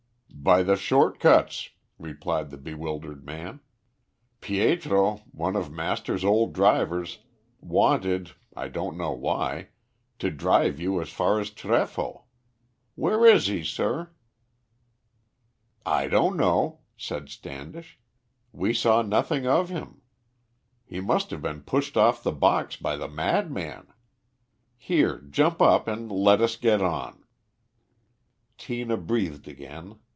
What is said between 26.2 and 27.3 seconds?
us get on."